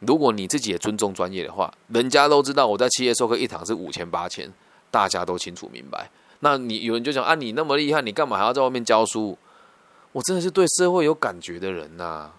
[0.00, 4.52] 如果你自己也尊重专业的话，人家都知道我在企业授课一堂是五千八千，
[4.90, 6.10] 大家都清楚明白。
[6.40, 9.36] 那你有人就讲啊，你那么厉害，你干嘛还要在外面教书？
[10.12, 12.30] 我真的是对社会有感觉的人呐。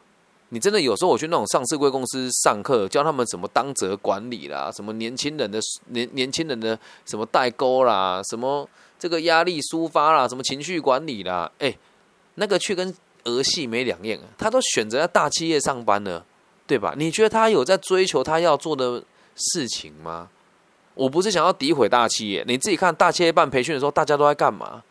[0.49, 11.77] 你真的有时候我去那种上市贵公司上课，教他们怎么当责管理啦，什么年轻人的年年轻人的什么代沟啦，什么这个压力抒发啦，什么情绪管理啦，哎，
[12.35, 12.93] 那个去跟。
[13.23, 16.25] 儿戏没两样，他都选择在大企业上班了，
[16.67, 16.93] 对吧？
[16.97, 19.03] 你觉得他有在追求他要做的
[19.35, 20.29] 事情吗？
[20.95, 24.83] 我不是想要诋毁大企业，你自己看大企业办培训的时候，大家都在干嘛？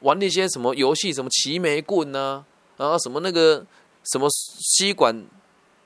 [0.00, 2.44] 玩那些什么游戏，什么齐眉棍呢？
[2.76, 3.64] 然后什么那个
[4.02, 5.24] 什么吸管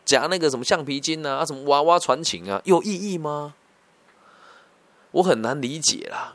[0.05, 3.55] 夹那个什么橡皮筋啊，什么娃娃传情啊，有意义吗？
[5.11, 6.35] 我很难理解啦。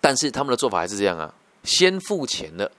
[0.00, 2.70] 但是他们的做法还是这样啊，先付钱了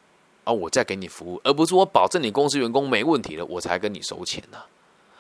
[0.50, 4.58] 啊，我再给你服务，而不是我保证你公司员工没问题了，我才跟你收钱呢。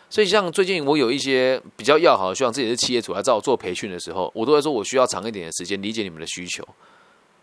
[0.09, 6.67] 所以像最近我有一些比较要好的，希望自己是企业主来找我做培训的时候，我都会说我需要长一点的时间理解你们的需求。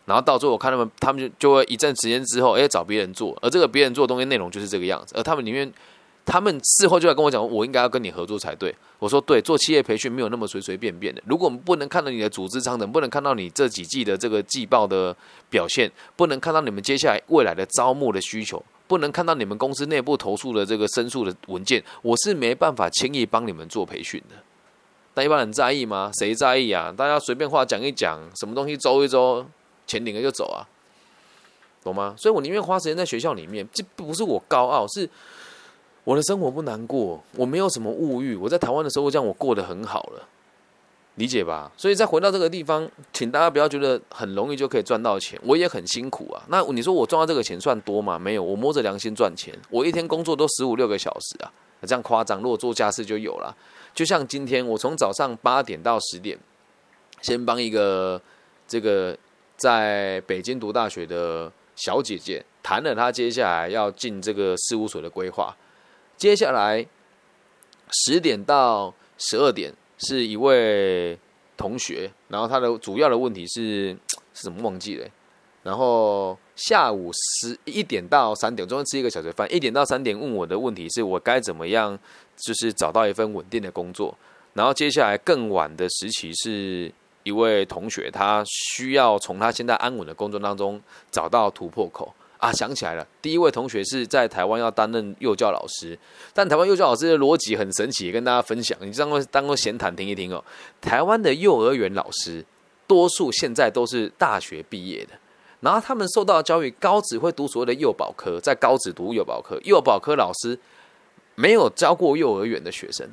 [0.05, 5.73] 然后到最后我看他们，他们就就会一阵时间之后，哎，找别人做，而这个别人做的东西内容就是这个样子，而他们里面。
[6.27, 8.75] 他们事后就来跟我讲，我应该要跟你合作才对。
[8.99, 11.23] 我说对，做企业培训没有那么随随便便的。
[11.25, 15.17] 如果我们不能看到你的组织章程，不能看到你这几季的这个季报的
[15.49, 24.35] 表现，不能看到你们接下来未来的招募的需求，不能看到你们公司内部投诉的这个申诉的文件，我是没办法轻易帮你们做培训的。
[25.15, 26.11] 但一般人在意吗？
[26.19, 26.93] 谁在意啊？
[26.95, 29.47] 大家随便话讲一讲，什么东西周一周，
[29.87, 30.67] 钱领了就走啊，
[31.85, 32.17] 懂吗？
[32.19, 35.09] 所以我宁愿花时间在学校里面，这不是我高傲，是。
[36.07, 38.37] 我的生活不难过，我没有什么物欲。
[38.37, 40.23] 我在台湾的时候，这样我过得很好了，
[41.17, 41.69] 理解吧？
[41.77, 46.41] 所以再回到这个地方，请大家不要觉得很容易就可以赚到钱，我也很辛苦啊。
[46.47, 48.17] 那你说我赚到这个钱算多吗？
[48.17, 51.51] 没有，我摸着良心赚钱，我一天工作都十五六个小时啊，
[51.83, 52.41] 这样夸张。
[52.41, 53.53] 如果做家事就有了，
[53.93, 56.39] 就像今天我从早上八点到十点，
[57.21, 58.23] 先帮一个
[58.69, 59.19] 这个
[59.57, 65.53] 在北京读大学的小姐姐谈了她接下来要进这个事务所的规划。
[66.17, 66.87] 接下来
[67.91, 71.19] 十点到十二点是一位
[71.57, 73.97] 同学，然后他的主要的问题是
[74.35, 75.07] 是怎么忘记了。
[75.63, 79.53] 然后下午十一点到三点，中间吃一个小时饭。
[79.53, 81.99] 一点到三点问我的问题是我该怎么样，
[82.37, 84.17] 就是找到一份稳定的工作。
[84.55, 86.93] 然后接下来更晚的时期是
[87.25, 92.15] 一位同学，他需要从他现在安稳的工作当中找到突破口。
[92.39, 95.99] 啊，想起来了，第一位同学是在台湾要担任幼教老师，
[96.35, 100.45] 但台湾幼教老师的逻辑很神奇，跟大家分享，你当过当过闲谈听一听哦。
[100.81, 102.45] 台湾的幼儿园老师，
[102.87, 105.13] 多数现在都是大学毕业的，
[105.61, 110.59] 然后他们受到教育，高职会读所谓的幼保科，在高职读幼保科，幼保科老师
[111.35, 113.09] 没有教过幼儿园的学生，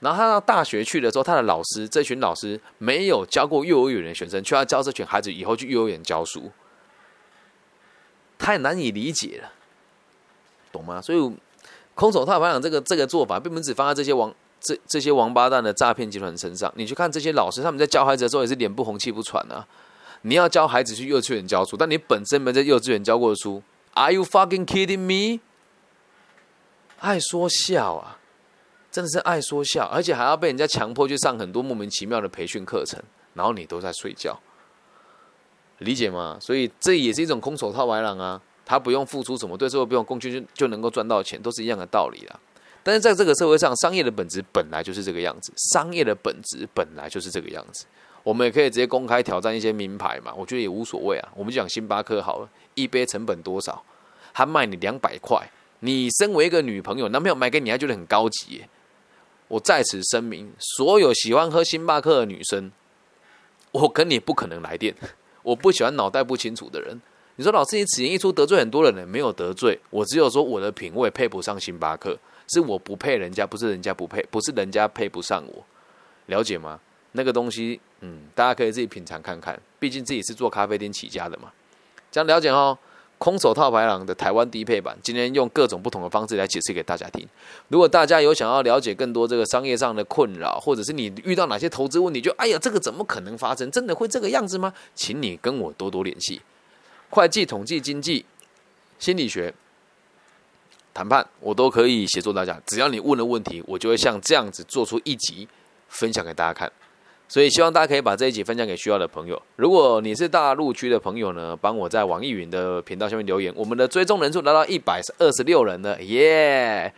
[0.00, 6.50] 然后他到大学去的时候，他的老师这群老师没有教过幼儿园的学生，却要教这群孩子以后去幼儿园教书。
[8.40, 9.52] 太难以理解了，
[10.72, 11.00] 懂吗？
[11.00, 11.36] 所以
[11.94, 16.72] 空手套白狼这个这个做法，并不只放在这些王这这些王八蛋的诈骗集团身上。
[16.74, 19.68] 你去看这些老师，他们在教孩子的时候也是脸不红气不喘啊。
[20.22, 23.62] 你要教孩子去幼稚园教书，但你本身没在幼稚园教过书
[23.92, 25.40] ，Are you fucking kidding me？
[26.98, 28.18] 爱说笑啊，
[28.90, 33.02] 真的是爱说笑，而且还要被人家强迫去上很多莫名其妙的培训课程，
[33.34, 34.38] 然后你都在睡觉。
[35.80, 36.38] 理解吗？
[36.40, 42.40] 所以这也是一种空手套白狼啊，他不用付出什么，对社会不用贡献就就能够赚到钱，都是一样的道理啦。
[42.82, 47.84] 但是在这个社会上，商业的本质本来就是这个样子，商业的本质本来就是这个样子。
[48.22, 51.28] 我们也可以直接公开挑战一些名牌嘛，我觉得也无所谓啊。
[51.34, 53.82] 我们就讲星巴克好了，一杯成本多少？
[54.32, 55.50] 他卖你两百块，
[55.80, 58.62] 你身为一个女朋友，男朋友买给你还觉得很高级。
[59.48, 62.70] 我在此声明，所有喜欢喝星巴克的女生，
[63.72, 64.94] 我跟你不可能来电。
[65.42, 67.00] 我不喜欢脑袋不清楚的人。
[67.36, 69.06] 你说老师，你此言一出得罪很多人呢？
[69.06, 72.18] 没有得罪，我只有说我的品味配不上星巴克，
[72.48, 75.64] 是我不配人家，不是人家不配，不是人家配不上我，
[76.26, 76.78] 了解吗？
[77.12, 81.50] 那个东西，嗯，大家可以自己品尝看看，毕竟自己是做咖啡店起家的嘛，
[82.10, 82.76] 这样了解哦。
[83.20, 87.28] 空手套白狼的台湾低配版，今天用各种不同的方式来解释给大家听。
[87.68, 93.70] 如果大家有想要了解更多这个商业上的困扰，或者是你遇到哪些投资问题，就哎呀，这个怎么可能发生？
[93.70, 94.72] 真的会这个样子吗？
[94.94, 96.40] 请你跟我多多联系。
[97.10, 98.24] 会计、统计、经济、
[98.98, 99.52] 心理学、
[100.94, 102.58] 谈判，我都可以协助大家。
[102.64, 105.46] 只要你问了问题，我就会像这样子做出一集
[105.90, 106.72] 分享给大家看。
[107.30, 109.40] 所以希望大家可以把这一集分享给需要的朋友。
[109.54, 113.52] 如果你是大陆区的朋友呢，帮我在网易云的频道下面留言。
[113.54, 116.92] 我们的追踪人数达到一百二十六人了，耶！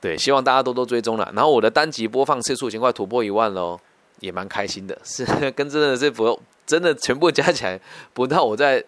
[0.00, 1.30] 对，希望大家多多追踪了。
[1.34, 3.78] 然后我的单集播放次数已经快突破一万喽，
[4.20, 4.98] 也蛮开心的。
[5.04, 7.78] 是 跟真的是不真的全部加起来
[8.14, 8.82] 不到我在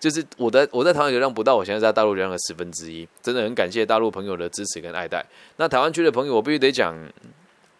[0.00, 3.06] 就是我的我在台湾流量不到我现在在大陆流量的十分之一。
[3.22, 5.24] 真的很感谢大陆朋友的支持跟爱戴。
[5.58, 6.98] 那台湾区的朋友，我必须得讲。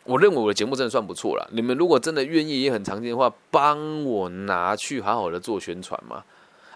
[0.05, 1.49] 我认为我的节目真的算不错了。
[1.53, 6.23] 你们如果真的愿意也很常见的话，帮我拿去好好的做宣传嘛。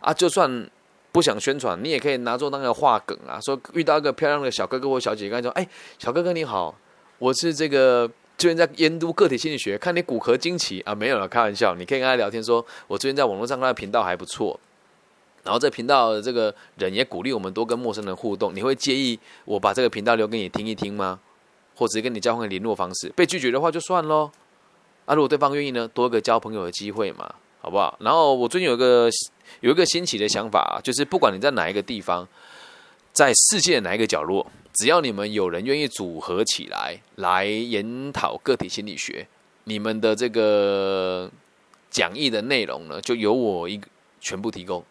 [0.01, 0.71] 啊，就算
[1.13, 3.39] 不想宣传，你也可以拿做那个话梗啊。
[3.41, 5.69] 说遇到一个漂亮的小哥哥或小姐姐，跟他说：“哎，
[5.99, 6.75] 小哥哥你好，
[7.19, 11.75] 我是这个最近在研读个体心理学，看你骨骼惊奇啊，没有了，开玩笑。
[11.75, 14.59] 你可以跟他聊天，说我最近在网络上看频道还不错，
[15.45, 18.55] 然后这频道的这个人也鼓励我们多跟陌生人互动。
[18.55, 21.21] 你会介意我把这个频道留给你听一听吗？”
[21.79, 24.29] 或者跟你交换联络方式，被拒绝的话就算喽，
[25.05, 27.97] 啊，如果对方愿意呢，多一个交朋友的机会嘛，好不好？
[28.01, 29.09] 然后我最近有一个
[29.61, 32.27] 有一个新奇的想法，就是不管你在哪一个地方，
[33.13, 39.29] 在世界的哪一个角落，只要你们有人愿意组合起来来研讨个体心理学，
[39.63, 41.31] 你们的这个
[41.91, 43.81] 讲义的内容呢，就由我一
[44.21, 44.85] 全部提供，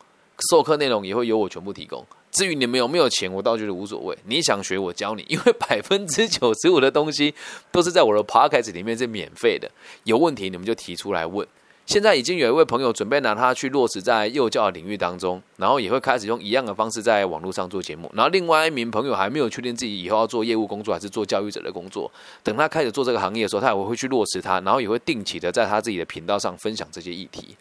[0.49, 2.05] 授课内容也会由我全部提供。
[2.37, 4.15] 至于你们有没有钱，我倒觉得无所谓。
[4.25, 7.33] 你想学，我教你，因为 百分之九十五的东西
[7.71, 9.67] 都是在我的 podcast 里面是免费的。
[10.03, 11.47] 有问题你们就提出来问。
[11.87, 18.11] 现在已经有一位朋友准备拿它去落实在幼教领域当中，然后也会开始用一样的方式在网络上做节目。
[18.13, 22.11] 然后另外一名朋友还没有确定自己以后要做业务工作还是做教育者的工作。
[22.43, 27.57] 等他开始做这个行业的时候，他也会去落实它，然后也会定期的在他自己的频道上分享这些议题。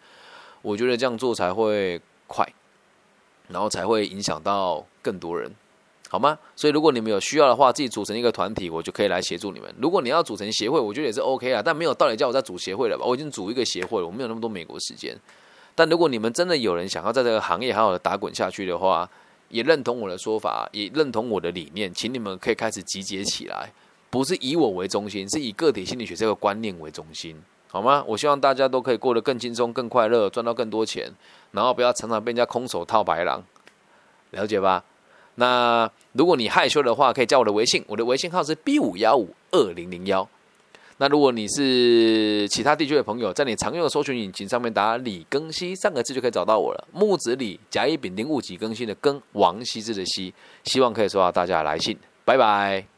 [0.61, 2.47] 我觉得这样做才会快。
[3.49, 5.51] 然后才会影响到更多人，
[6.09, 6.39] 好吗？
[6.55, 9.73] 所以如果你们有需要的话，自己组成一个团体，我就可以来协助你们。
[9.81, 13.05] 如果你要组成协会，我觉得也是 OK 啊，但没有道理叫我再组协会了吧？
[13.05, 15.17] 我已经组一个协会了，我没有那么多美国时间。
[15.75, 19.09] 但如果你们真的有人想要在这个行业好好的打滚下去的话，
[19.49, 23.71] 也认同我的说法，也认同我的理念，请你们可以开始集结起来，
[24.11, 27.37] 不是以我为中心，是以个体心理学这个观念为中心。
[27.69, 28.03] 好吗？
[28.07, 31.11] 我希望大家都可以过得更轻松、更快乐，赚到更多钱，
[31.57, 33.43] 然后不要常常被人家空手套白狼，
[34.31, 34.85] 了解吧？
[35.37, 40.29] 那如果你害羞的话，可以加我的微信，我的微信号是 B 五幺五二零零幺。
[40.99, 46.89] 那如果你是其他地区的朋友，在你常用的搜寻引擎上面打“李更新”三个字就可以找到我了。
[46.93, 50.33] 木子李，甲乙丙丁戊己更新的更，王羲之的羲，
[50.65, 51.99] 希望可以收到大家的来信。
[52.25, 52.96] 拜拜。